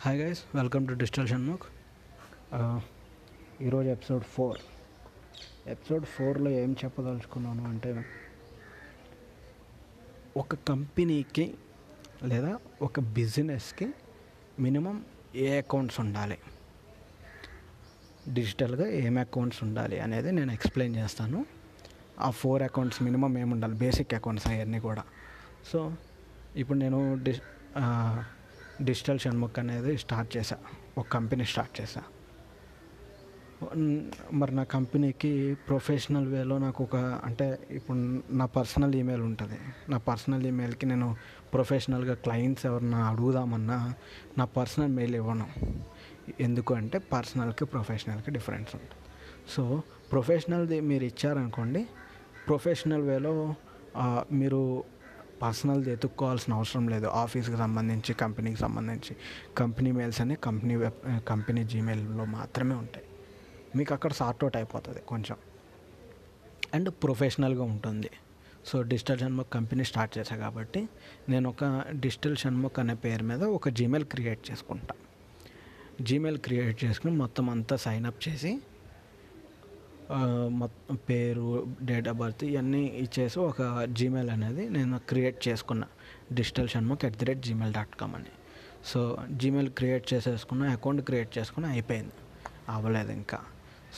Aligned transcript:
Hi 0.00 0.20
guys 0.20 0.38
welcome 0.54 0.88
to 0.88 0.94
digital 0.94 1.28
Shanmukh 1.28 1.62
ఈరోజు 3.62 3.88
episode 3.88 4.24
four 4.24 4.58
episode 5.66 6.04
ఫోర్లో 6.04 6.50
ఏం 6.50 6.76
చెప్పదలుచుకున్నాను 6.84 7.64
అంటే 7.64 8.04
ఒక 10.36 10.54
కంపెనీకి 10.54 11.54
లేదా 12.24 12.58
ఒక 12.82 13.00
బిజినెస్కి 13.00 13.88
మినిమం 14.60 15.04
ఏ 15.36 15.58
అకౌంట్స్ 15.58 16.00
ఉండాలి? 16.00 16.38
డిజిటల్గా 18.32 18.88
ఏం 18.88 19.18
అకౌంట్స్ 19.18 19.64
ఉండాలి 19.64 20.00
అనేది 20.00 20.32
నేను 20.32 20.52
ఎక్స్ప్లెయిన్ 20.52 20.96
చేస్తాను. 20.96 21.46
ఆ 22.20 22.30
ఫోర్ 22.30 22.62
అకౌంట్స్ 22.62 23.02
మినిమం 23.02 23.38
ఏమి 23.38 23.52
ఉండాలి 23.52 23.74
బేసిక్ 23.74 24.14
అకౌంట్స్ 24.14 24.46
అవన్నీ 24.46 24.80
కూడా. 24.80 25.04
సో 25.72 25.92
ఇప్పుడు 26.56 26.78
నేను 26.78 27.18
డిస్ 27.22 27.40
డిజిటల్ 28.82 29.18
షణ్ముఖ్ 29.18 29.58
అనేది 29.58 29.98
స్టార్ట్ 29.98 30.36
చేశా. 30.36 30.56
ఒక 30.98 31.06
కంపెనీ 31.08 31.44
స్టార్ట్ 31.44 31.80
చేశా. 31.80 32.02
మరి 34.32 34.54
నా 34.54 34.64
కంపెనీకి 34.64 35.54
ప్రొఫెషనల్ 35.68 36.26
వేలో 36.28 36.58
నాకు 36.58 36.84
ఒక 36.84 36.96
అంటే 36.96 37.58
ఇప్పుడు 37.70 38.22
నా 38.30 38.46
పర్సనల్ 38.46 38.94
ఈమెయిల్ 38.94 39.22
ఉంటుంది. 39.22 39.58
నా 39.88 39.98
పర్సనల్ 39.98 40.46
ఈమెయిల్కి 40.46 40.86
నేను 40.86 41.16
ప్రొఫెషనల్గా 41.52 42.14
క్లయింట్స్ 42.14 42.66
ఎవరన్నా 42.66 43.10
అడుగుదామన్నా 43.10 43.94
నా 44.38 44.44
పర్సనల్ 44.44 44.92
మెయిల్ 44.92 45.14
ఇవ్వను. 45.14 45.46
ఎందుకు 46.40 46.74
అంటే 46.74 46.98
పర్సనల్కి 46.98 47.64
ప్రొఫెషనల్కి 47.64 48.30
డిఫరెన్స్ 48.30 48.74
ఉంటుంది. 48.74 48.90
సో 49.48 49.82
ప్రొఫెషనల్ది 50.12 50.80
మీరు 50.80 51.04
ఇచ్చారనుకోండి 51.04 51.86
ప్రొఫెషనల్ 52.46 53.02
వేలో 53.02 53.54
మీరు 54.32 54.84
పర్సనల్ది 55.42 55.92
ఎత్తుక్కోవాల్సిన 55.92 56.54
అవసరం 56.54 56.88
లేదు. 56.88 57.06
ఆఫీస్కి 57.06 57.56
సంబంధించి 57.56 58.14
కంపెనీకి 58.14 58.60
సంబంధించి. 58.60 59.16
కంపెనీ 59.56 59.92
మెయిల్స్ 59.92 60.20
అనే 60.20 60.34
కంపెనీ 60.34 60.76
వెబ్ 60.76 61.20
కంపెనీ 61.28 61.64
జీమెయిల్లో 61.64 62.24
మాత్రమే 62.24 62.74
ఉంటాయి. 62.74 63.06
మీకు 63.76 63.94
అక్కడ 63.94 64.12
సార్ట్ 64.12 64.44
అవుట్ 64.44 64.56
అయిపోతుంది 64.56 64.98
కొంచెం. 64.98 65.36
అండ్ 66.74 66.90
ప్రొఫెషనల్గా 66.90 67.62
ఉంటుంది. 67.62 68.10
So 68.66 68.82
digital 68.82 69.18
Shanmukh 69.18 69.48
company 69.48 69.84
start 69.84 70.18
చేశాను 70.18 70.40
కాబట్టి 70.40 70.88
నేను 71.28 71.50
ఒక 71.50 71.84
డిజిటల్ 71.90 72.36
షణ్ముఖ్ 72.36 72.80
అనే 72.80 72.94
పేరు 72.94 73.24
మీద 73.24 73.42
ఒక 73.42 73.68
జీమెయిల్ 73.68 74.08
క్రియేట్ 74.08 74.50
చేసుకుంటా. 74.50 74.94
జీమెయిల్ 76.02 76.38
క్రియేట్ 76.38 76.84
చేసుకుని 76.84 77.16
మొత్తం 77.16 77.50
అంతా 77.50 77.76
సైన్ 77.76 78.06
అప్ 78.06 78.28
చేసి 78.28 78.58
పేరు 81.10 81.46
డేట్ 81.82 82.08
ఆఫ్ 82.08 82.16
బర్త్ 82.16 82.44
ఇవన్నీ 82.44 82.82
ఇచ్చేసి 83.04 83.38
ఒక 83.40 83.84
జీమెయిల్ 83.98 84.30
అనేది 84.30 84.68
నేను 84.68 85.00
క్రియేట్ 85.08 85.38
చేసుకున్నా. 85.48 85.86
Digital 86.32 86.68
Shanmukh 86.68 87.04
at 87.04 87.16
the 87.16 87.24
rate 87.24 87.42
Gmail 87.46 87.74
dot 87.74 87.94
com 88.00 88.14
అని. 88.14 88.32
సో 88.84 89.00
జీమెయిల్ 89.30 89.70
క్రియేట్ 89.70 90.06
చేసేసుకున్న 90.12 90.68
అకౌంట్ 90.78 91.02
క్రియేట్ 91.02 91.30
చేసుకున్నా 91.38 91.68
అయిపోయింది. 91.68 92.16
అవ్వలేదు 92.68 93.12
ఇంకా. 93.12 93.38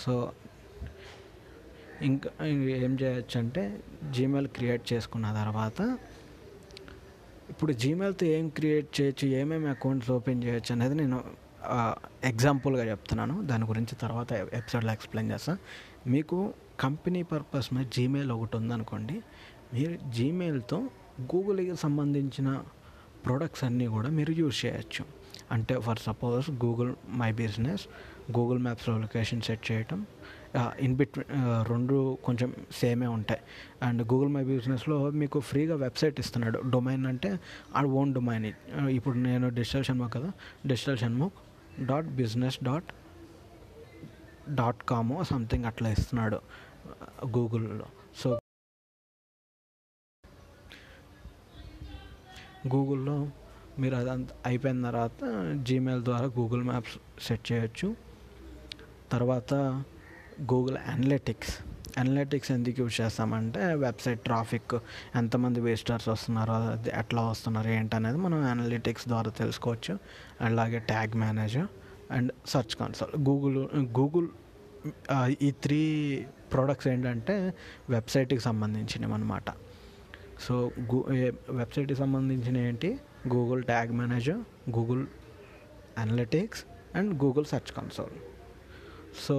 సో 0.02 0.32
ఇంకా 2.02 2.30
ఏం 2.46 2.92
చేయొచ్చు 3.02 3.36
అంటే 3.40 3.62
జీమెయిల్ 4.16 4.48
క్రియేట్ 4.48 4.84
చేసుకున్న 4.92 5.26
తర్వాత 5.40 5.98
ఇప్పుడు 7.50 7.72
జీమెయిల్తో 7.72 8.24
ఏం 8.26 8.48
క్రియేట్ 8.48 8.88
చేయొచ్చు 9.00 9.26
ఏమేమి 9.28 9.68
అకౌంట్స్ 9.68 10.10
ఓపెన్ 10.10 10.40
చేయొచ్చు 10.44 10.72
అనేది 10.72 10.94
నేను 10.94 11.18
ఎగ్జాంపుల్గా 12.24 12.84
చెప్తున్నాను. 12.90 13.34
దాని 13.42 13.64
గురించి 13.64 13.94
తర్వాత 14.02 14.32
ఎపిసోడ్లో 14.32 14.92
ఎక్స్ప్లెయిన్ 14.92 15.30
చేస్తాను 15.32 15.58
మీకు 16.14 16.38
కంపెనీ 16.80 17.22
పర్పస్ 17.22 17.68
మీద 17.74 17.86
జీమెయిల్ 17.96 18.32
ఒకటి 18.32 18.56
ఉందనుకోండి 18.56 19.16
మీరు 19.74 19.94
జీమెయిల్తో 20.16 20.78
గూగుల్కి 21.32 21.76
సంబంధించిన 21.76 22.48
ప్రొడక్ట్స్ 23.26 23.64
అన్నీ 23.64 23.86
కూడా 23.86 24.08
మీరు 24.18 24.32
యూజ్ 24.40 24.58
చేయొచ్చు. 24.66 25.02
అంటే 25.52 25.74
for 25.80 25.98
suppose 25.98 26.46
Google 26.64 26.92
my 27.20 27.30
business 27.32 27.84
Google 28.36 28.58
మ్యాప్స్లో 28.58 28.94
location 28.98 29.42
set 29.42 29.64
చేయటం 29.72 30.00
ఇన్ 30.80 30.94
బిట్వీన్ 30.96 31.30
రెండు 31.70 32.18
కొంచెం 32.24 32.50
సేమే 32.72 33.06
ఉంటాయి. 33.06 33.40
అండ్ 33.82 34.02
గూగుల్ 34.12 34.30
మై 34.36 34.44
బిజినెస్లో 34.44 35.10
మీకు 35.10 35.40
ఫ్రీగా 35.40 35.74
వెబ్సైట్ 35.84 36.20
ఇస్తున్నాడు. 36.20 36.58
డొమైన్ 36.74 37.04
అంటే 37.06 37.30
ఆ 37.76 37.82
ఓన్ 38.00 38.14
డొమైన్ 38.14 38.46
ఇప్పుడు 38.98 39.16
నేను 39.18 39.48
డిజిటల్ 39.58 39.84
షణ్ముఖ్ 39.84 40.12
కదా 40.14 40.30
digital 40.66 40.98
Shanmukh 40.98 41.38
dot 41.86 42.08
business 42.20 42.58
dot 42.64 42.90
dot 44.54 44.82
com 44.82 45.24
something 45.24 45.64
అట్లా 45.64 45.90
ఇస్తున్నాడు 45.90 46.40
గూగుల్లో. 47.38 47.86
సో 48.16 48.38
గూగుల్లో 52.74 53.30
మీరు 53.78 53.96
అదంతా 53.96 54.34
అయిపోయిన 54.46 54.84
తర్వాత 54.84 55.18
జీమెయిల్ 55.62 56.04
ద్వారా 56.04 56.26
గూగుల్ 56.26 56.64
మ్యాప్స్ 56.64 56.98
సెట్ 57.22 57.52
చేయొచ్చు. 57.52 57.96
తర్వాత 59.12 59.54
గూగుల్ 60.52 60.76
అనలిటిక్స్ 60.76 61.58
అనలిటిక్స్ 61.98 62.52
ఎందుకు 62.52 62.80
యూజ్ 62.80 63.00
చేస్తామంటే 63.00 63.74
వెబ్సైట్ 63.74 64.20
ట్రాఫిక్ 64.20 64.74
ఎంతమంది 65.16 65.60
విజిటర్స్ 65.60 66.08
వస్తున్నారో 66.08 66.54
అది 66.54 66.90
ఎట్లా 66.94 67.22
వస్తున్నారు 67.28 67.68
ఏంటనేది 67.68 68.16
మనం 68.16 68.44
అనలిటిక్స్ 68.44 69.08
ద్వారా 69.08 69.30
తెలుసుకోవచ్చు. 69.30 69.98
అలాగే 70.40 70.78
tag 70.78 71.14
manager. 71.14 71.66
And 72.16 72.30
search 72.52 72.74
console. 72.80 73.14
Google 73.28 73.58
Google 73.98 74.28
ఈ 75.46 75.48
త్రీ 75.64 75.80
ప్రోడక్ట్స్ 76.52 76.88
ఏంటంటే 76.92 77.34
వెబ్సైట్కి 77.94 78.42
సంబంధించినవి 78.48 79.14
అనమాట 79.18 79.48
సో 80.46 80.54
గూ 80.90 80.98
వెబ్సైట్కి 81.60 81.96
సంబంధించిన 82.02 82.56
ఏంటి? 82.68 82.90
Google 83.34 83.62
tag 83.70 83.92
manager 84.00 84.40
Google 84.76 85.02
analytics 86.02 86.62
and 86.98 87.10
Google 87.24 87.46
search 87.52 87.70
console. 87.78 88.16
So 89.26 89.36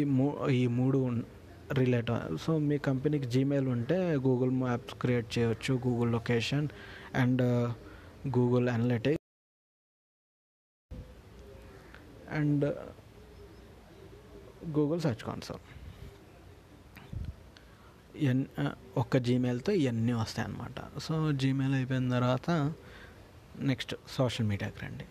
ఈ 0.00 0.02
మూ 0.16 0.26
ఈ 0.60 0.62
మూడు 0.78 0.98
రిలేట్ 1.80 2.10
సో 2.44 2.52
మీ 2.68 2.76
కంపెనీకి 2.88 3.26
జీమెయిల్ 3.34 3.68
ఉంటే 3.76 3.98
గూగుల్ 4.26 4.52
మ్యాప్స్ 4.62 4.94
క్రియేట్ 5.02 5.28
చేయొచ్చు 5.36 5.74
Google 5.86 6.10
location 6.16 6.66
and 7.22 7.42
Google 8.38 8.68
analytics. 8.76 9.17
And 12.30 12.64
Google 14.76 15.00
search 15.00 15.22
console 15.22 15.64
ఎన్ 18.16 18.44
ఒక్క 18.96 19.16
జీమెయిల్తో 19.16 19.72
ఇవన్నీ 19.72 20.12
వస్తాయి 20.12 20.48
అన్నమాట 20.48 20.98
సో 20.98 21.32
జీమెయిల్ 21.32 21.74
అయిపోయిన 21.74 22.10
తర్వాత 22.10 22.74
నెక్స్ట్ 23.60 23.94
సోషల్ 24.10 24.46
మీడియాకి 24.46 24.86
రండి. 24.86 25.06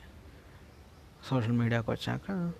సోషల్ 1.30 1.52
మీడియాకి 1.52 1.92
వచ్చాక 1.92 2.54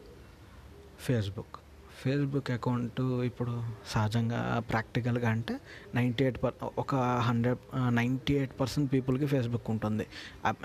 ఫేస్బుక్. 1.00 1.58
ఫేస్బుక్ 2.04 2.52
అకౌంట్ 2.52 3.02
ఇప్పుడు 3.02 3.64
సహజంగా 3.88 4.64
ప్రాక్టికల్గా 4.70 5.30
అంటే 5.30 5.60
నైంటీ 5.96 6.24
ఎయిట్ 6.24 6.44
పర్ 6.44 6.54
ఒక 6.78 6.96
హండ్రెడ్ 6.96 7.60
నైంటీ 7.90 8.34
ఎయిట్ 8.34 8.60
పర్సెంట్ 8.60 8.94
పీపుల్కి 8.94 9.26
ఫేస్బుక్ 9.26 9.70
ఉంటుంది. 9.70 10.08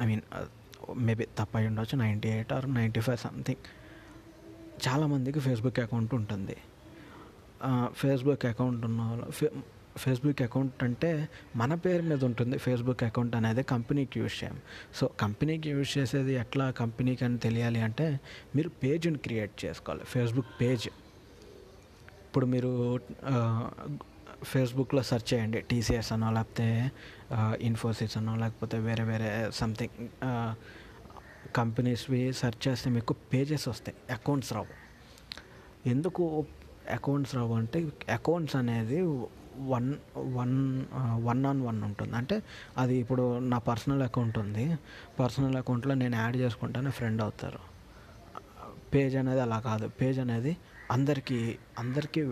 ఐ 0.02 0.06
మీన్ 0.06 0.22
మేబీ 0.96 1.24
తప్పై 1.38 1.66
ఉండొచ్చు 1.66 1.98
ninety 1.98 2.28
eight 2.28 2.52
or 2.52 2.74
ninety 2.74 3.00
five 3.00 3.18
something. 3.18 3.58
చాలామందికి 4.86 5.40
ఫేస్బుక్ 5.46 5.80
అకౌంట్ 5.86 6.12
ఉంటుంది. 6.20 6.56
ఫేస్బుక్ 8.00 8.44
అకౌంట్ 8.52 8.82
ఉన్న 8.88 9.00
వాళ్ళు 9.02 9.26
ఫేస్బుక్ 10.02 10.40
అకౌంట్ 10.42 10.82
అంటే 10.86 11.10
మన 11.56 11.74
పేరు 11.84 12.02
మీద 12.02 12.22
ఉంటుంది 12.28 12.56
ఫేస్బుక్ 12.58 13.02
అకౌంట్ 13.08 13.34
అనేది 13.38 13.62
కంపెనీకి 13.72 14.14
యూజ్ 14.20 14.36
చేయం. 14.40 14.56
సో 14.98 15.04
కంపెనీకి 15.20 15.68
యూజ్ 15.70 15.90
చేసేది 15.98 16.34
ఎట్లా 16.42 16.66
కంపెనీకి 16.80 17.22
అని 17.24 17.38
తెలియాలి 17.38 17.80
అంటే 17.86 18.06
మీరు 18.56 18.70
పేజ్ని 18.82 19.18
క్రియేట్ 19.26 19.54
చేసుకోవాలి. 19.64 20.04
Facebook 20.04 20.50
page. 20.60 20.86
ఇప్పుడు 22.26 22.46
మీరు 22.54 22.72
ఫేస్బుక్లో 24.44 25.02
సెర్చ్ 25.02 25.28
చేయండి. 25.34 25.58
టీసీఎస్ 25.70 26.12
అనో 26.12 26.28
లేకపోతే 26.36 26.68
ఇన్ఫోసిస్ 27.68 28.16
అనో 28.16 28.32
లేకపోతే 28.36 28.78
వేరే 28.86 29.04
వేరే 29.04 29.28
సంథింగ్ 29.54 29.98
కంపెనీస్వి 31.56 32.32
సెర్చ్ 32.32 32.68
చేస్తే 32.68 32.90
మీకు 32.90 33.12
పేజెస్ 33.32 33.68
వస్తాయి. 33.68 33.96
అకౌంట్స్ 34.12 34.52
రావు. 34.52 34.74
ఎందుకు 35.88 36.46
అకౌంట్స్ 36.90 37.34
రావు 37.34 37.54
అంటే 37.54 37.92
అకౌంట్స్ 38.08 38.56
అనేది 38.56 39.00
one 39.72 39.88
one 40.16 40.56
one 41.24 41.46
on 41.46 41.62
one 41.62 41.82
ఉంటుంది. 41.84 42.14
అంటే 42.16 42.42
అది 42.78 42.94
ఇప్పుడు 42.96 43.38
నా 43.38 43.58
పర్సనల్ 43.58 44.02
అకౌంట్ 44.02 44.38
ఉంది. 44.38 44.64
పర్సనల్ 45.20 45.56
అకౌంట్లో 45.56 45.94
నేను 45.94 46.16
యాడ్ 46.16 46.36
చేసుకుంటానే 46.36 46.90
ఫ్రెండ్ 46.90 47.22
అవుతారు. 47.22 47.60
పేజ్ 48.94 49.16
అనేది 49.16 49.40
అలా 49.40 49.60
కాదు. 49.60 49.88
పేజ్ 49.88 50.18
అనేది 50.18 50.56
అందరికీ 50.90 51.58
అందరికీ 51.78 52.22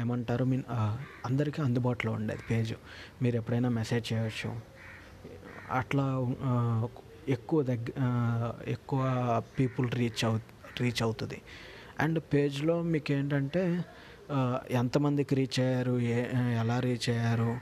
ఏమంటారు? 0.00 0.44
మీ 0.44 0.62
అందరికీ 1.26 1.62
అందుబాటులో 1.62 2.12
ఉండేది 2.12 2.42
పేజ్. 2.50 2.74
మీరు 3.22 3.36
ఎప్పుడైనా 3.36 3.68
మెసేజ్ 3.68 4.12
చేయవచ్చు 4.12 4.77
అట్లా 5.70 6.26
ఎక్కువ 7.28 7.62
దగ్గ 7.62 7.86
ఎక్కువ 8.68 9.00
పీపుల్ 9.58 9.90
రీచ్ 9.90 10.24
అవు 10.24 10.38
రీచ్ 10.80 11.02
అవుతుంది. 11.02 11.42
అండ్ 12.00 12.20
పేజ్లో 12.34 12.82
మీకు 12.82 13.12
ఏంటంటే 13.12 13.84
ఎంతమందికి 14.70 15.34
రీచ్ 15.34 15.60
అయ్యారు 15.60 15.98
ఏ 15.98 16.24
ఎలా 16.60 16.80
రీచ్ 16.80 17.10
అయ్యారు 17.10 17.56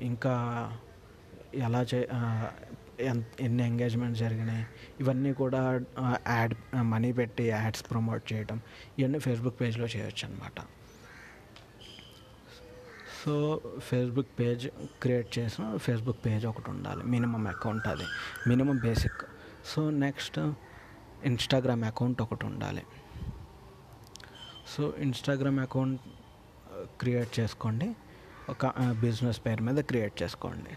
ఇంకా 0.00 0.34
ఎలా 1.54 1.82
చే 1.82 2.08
ఎంత 3.00 3.24
ఎన్ని 3.40 3.66
ఎంగేజ్మెంట్ 3.66 4.18
జరిగినాయి 4.18 4.66
ఇవన్నీ 5.00 5.32
కూడా 5.32 5.80
యాడ్ 6.28 6.54
మనీ 6.82 7.12
పెట్టి 7.12 7.44
యాడ్స్ 7.48 7.90
ప్రమోట్ 7.90 8.32
చేయడం 8.32 8.60
ఇవన్నీ 8.98 9.18
ఫేస్బుక్ 9.18 9.60
పేజ్లో 9.60 9.86
చేయొచ్చు 9.86 10.28
అనమాట 10.28 10.60
సో 13.20 13.32
ఫేస్బుక్ 13.88 14.28
పేజ్ 14.40 14.64
క్రియేట్ 15.02 15.38
చేసిన 15.38 15.64
ఫేస్బుక్ 15.76 16.20
పేజ్ 16.26 16.44
ఒకటి 16.50 16.70
ఉండాలి. 16.70 17.02
మినిమం 17.14 17.46
అకౌంట్ 17.46 17.86
అది. 17.88 18.06
Minimum 18.50 18.78
basic. 18.86 19.22
So 19.70 19.90
next 20.04 20.38
Instagram 21.30 21.82
account 21.84 22.22
ఒకటి 22.22 22.46
ఉండాలి. 22.46 22.84
సో 24.72 24.82
ఇన్స్టాగ్రామ్ 25.06 25.58
అకౌంట్ 25.66 26.00
క్రియేట్ 27.00 27.32
చేసుకోండి. 27.40 27.88
ఒక 28.52 28.66
బిజినెస్ 29.00 29.40
పేరు 29.46 29.62
మీద 29.62 29.78
క్రియేట్ 29.90 30.14
చేసుకోండి. 30.22 30.72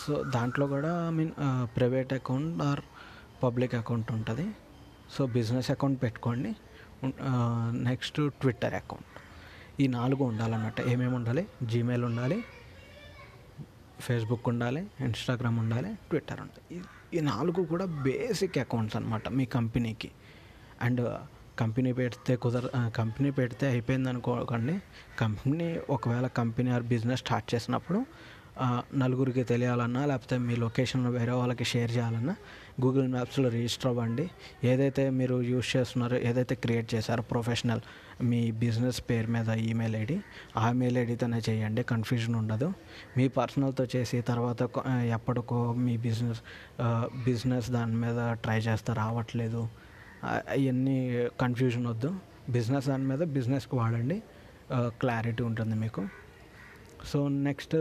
సో 0.00 0.14
దాంట్లో 0.36 0.66
కూడా 0.74 0.92
I 1.08 1.12
mean 1.18 1.32
private 1.76 2.12
account 2.18 2.62
or 2.62 2.82
public 3.44 3.74
account 3.74 4.12
ఉంటుంది. 4.16 4.46
సో 5.14 5.26
బిజినెస్ 5.38 5.70
అకౌంట్ 5.70 5.98
పెట్టుకోండి. 6.02 6.50
Next 7.88 8.20
Twitter 8.42 8.74
account. 8.82 9.08
ఈ 9.80 9.86
నాలుగు 9.86 10.22
ఉండాలన్నట్టు 10.22 10.82
ఏమేమి 10.82 11.14
ఉండాలి? 11.14 11.46
జీమెయిల్ 11.62 12.04
ఉండాలి 12.04 12.44
ఫేస్బుక్ 14.00 14.48
ఉండాలి 14.48 14.86
ఇన్స్టాగ్రామ్ 15.00 15.58
ఉండాలి 15.58 15.94
ట్విట్టర్ 15.94 16.40
ఉండాలి. 16.40 16.82
ఈ- 17.14 17.20
నాలుగు 17.20 17.64
కూడా 17.64 17.84
బేసిక్ 17.84 18.58
అకౌంట్స్ 18.58 18.96
అనమాట 18.96 19.28
మీ 19.28 19.44
కంపెనీకి. 19.44 20.10
అండ్ 20.82 21.18
కంపెనీ 21.58 21.92
పెడితే 21.92 22.36
కుదర 22.36 22.90
కంపెనీ 22.96 23.30
పెడితే 23.30 23.66
అయిపోయింది 23.66 24.08
అనుకోకండి 24.08 24.80
కంపెనీ 25.18 25.80
ఒకవేళ 25.90 26.26
కంపెనీ 26.26 26.70
ఆర్ 26.70 26.82
బిజినెస్ 26.82 27.20
స్టార్ట్ 27.20 27.54
చేసినప్పుడు 27.54 28.06
నలుగురికి 28.94 29.42
తెలియాలన్నా 29.42 30.06
లేకపోతే 30.06 30.38
మీ 30.38 30.56
లొకేషన్ 30.56 31.06
వేరే 31.06 31.32
వాళ్ళకి 31.32 31.64
షేర్ 31.64 31.92
చేయాలన్నా 31.96 32.34
గూగుల్ 32.80 33.08
మ్యాప్స్లో 33.08 33.48
రిజిస్టర్ 33.48 33.86
అవ్వండి. 33.86 34.30
ఏదైతే 34.64 35.10
మీరు 35.10 35.42
యూజ్ 35.42 35.76
చేస్తున్నారో 35.76 36.16
ఏదైతే 36.28 36.54
క్రియేట్ 36.54 36.94
చేశారో 36.94 37.22
ప్రొఫెషనల్ 37.22 37.80
మీ 38.22 38.50
బిజినెస్ 38.50 39.02
పేరు 39.10 39.30
మీద 39.30 39.48
ఈమెయిల్ 39.48 39.96
ఐడి 39.96 40.20
ఆ 40.56 40.72
మెయిల్ 40.72 40.98
ఐడితోనే 40.98 41.40
చేయండి 41.48 41.82
కన్ఫ్యూజన్ 41.82 42.34
ఉండదు. 42.34 42.72
మీ 43.16 43.28
పర్సనల్తో 43.28 43.86
చేసి 43.96 44.20
తర్వాత 44.20 44.68
ఎప్పటికో 44.88 45.72
మీ 45.72 45.96
బిజినెస్ 45.96 46.40
బిజినెస్ 47.24 47.70
దాని 47.70 47.96
మీద 47.96 48.32
ట్రై 48.32 48.58
చేస్తే 48.58 48.92
రావట్లేదు. 48.92 49.68
అవన్నీ 50.24 51.28
కన్ఫ్యూజన్ 51.40 51.86
వద్దు. 51.86 52.14
బిజినెస్ 52.48 52.86
దాని 52.86 53.04
మీద 53.04 53.18
బిజినెస్కి 53.18 53.76
వాడండి. 53.76 54.22
క్లారిటీ 54.72 55.42
ఉంటుంది 55.42 55.76
మీకు. 55.76 56.02
సో 57.04 57.28
నెక్స్ట్ 57.28 57.74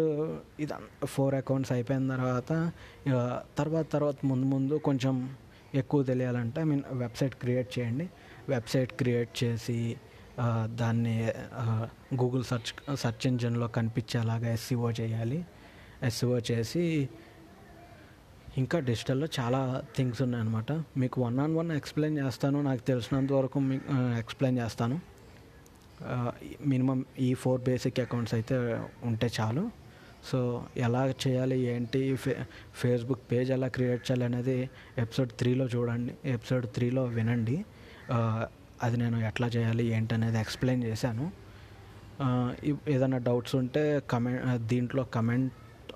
ఇది 0.59 0.73
ఫోర్ 1.05 1.35
అకౌంట్స్ 1.35 1.71
అయిపోయిన 1.71 2.15
తర్వాత 2.15 2.71
తర్వాత 3.57 3.85
తర్వాత 3.93 4.15
ముందు 4.25 4.45
ముందు 4.45 4.75
కొంచెం 4.75 5.35
ఎక్కువ 5.75 6.03
తెలియాలంటే 6.03 6.61
ఐ 6.61 6.63
మీన్ 6.63 6.83
వెబ్సైట్ 6.91 7.35
క్రియేట్ 7.35 7.79
చేయండి. 7.79 8.09
వెబ్సైట్ 8.49 8.93
క్రియేట్ 8.93 9.43
చేసి 9.43 9.97
దాన్ని 10.65 11.15
గూగుల్ 12.15 12.43
సెర్చ్ 12.43 12.97
సెర్చ్ 12.97 13.27
ఇంజిన్లో 13.27 13.67
కనిపించేలాగా 13.67 14.47
ఎస్సీఓ 14.53 14.91
చేయాలి. 14.91 15.45
ఎస్సీఓ 16.03 16.39
చేసి 16.51 17.09
ఇంకా 18.57 18.79
డిజిటల్లో 18.79 19.27
చాలా 19.39 19.83
థింగ్స్ 19.97 20.21
ఉన్నాయన్నమాట. 20.21 20.71
మీకు 20.71 21.21
వన్ 21.21 21.39
ఆన్ 21.39 21.55
వన్ 21.55 21.71
ఎక్స్ప్లెయిన్ 21.71 22.17
చేస్తాను. 22.19 22.61
నాకు 22.61 22.79
తెలిసినంత 22.79 23.31
వరకు 23.31 23.59
మీకు 23.59 23.83
ఎక్స్ప్లెయిన్ 24.19 24.59
చేస్తాను. 24.59 25.18
మినిమం 26.65 27.05
ఈ 27.19 27.33
ఫోర్ 27.33 27.61
బేసిక్ 27.61 27.99
అకౌంట్స్ 27.99 28.33
అయితే 28.33 28.55
ఉంటే 29.03 29.29
చాలు. 29.39 29.69
సో 30.31 30.63
ఎలా 30.77 31.13
చేయాలి 31.27 31.57
ఏంటి 31.59 32.15
ఫే 32.15 32.33
ఫేస్బుక్ 32.75 33.21
పేజ్ 33.31 33.51
ఎలా 33.51 33.67
క్రియేట్ 33.67 34.01
చేయాలి 34.11 34.25
అనేది 34.25 34.69
ఎపిసోడ్ 34.97 35.29
త్రీలో 35.29 35.65
చూడండి 35.65 36.13
ఎపిసోడ్ 36.25 36.65
త్రీలో 36.67 37.03
వినండి. 37.17 37.65
అది 38.83 38.97
నేను 38.97 39.17
ఎట్లా 39.27 39.47
చేయాలి 39.47 39.85
ఏంటి 39.85 40.13
అనేది 40.13 40.39
ఎక్స్ప్లెయిన్ 40.39 40.83
చేశాను. 40.83 41.31
ఏదైనా 42.89 43.17
డౌట్స్ 43.17 43.55
ఉంటే 43.55 43.83
కమెంట్ 44.11 44.67
దీంట్లో 44.67 45.03
కమెంట్ 45.03 45.53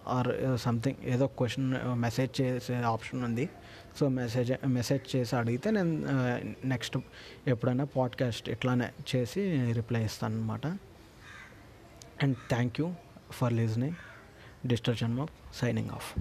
ఆర్ 0.07 0.59
సంథింగ్ 0.59 0.97
ఏదో 1.03 1.27
క్వశ్చన్ 1.27 1.75
మెసేజ్ 1.93 2.41
చేసే 2.41 2.75
ఆప్షన్ 2.75 3.23
ఉంది. 3.23 3.49
సో 3.99 4.09
మెసేజ్ 4.09 4.67
మెసేజ్ 4.67 5.15
చేసి 5.15 5.35
అడిగితే 5.35 5.71
నేను 5.71 6.03
నెక్స్ట్ 6.67 6.97
ఎప్పుడైనా 7.47 7.83
పాడ్కాస్ట్ 7.83 8.49
ఇట్లానే 8.49 8.91
చేసి 9.15 9.71
రిప్లై 9.71 10.05
ఇస్తాను 10.05 10.35
అనమాట 10.35 10.67
and 12.23 12.37
thank 12.49 12.79
you 12.79 12.93
for 13.31 13.53
listening 13.53 13.95
డిస్టర్ 14.67 14.97
జన్మ 14.97 15.27
సైనింగ్ 15.55 15.89
ఆఫ్ 15.89 16.19